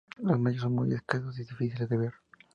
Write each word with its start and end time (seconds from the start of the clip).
Los 0.17 0.39
machos 0.39 0.63
son 0.63 0.73
muy 0.73 0.91
escasos 0.95 1.37
y 1.37 1.43
difíciles 1.45 1.87
de 1.87 1.97
ver. 1.97 2.13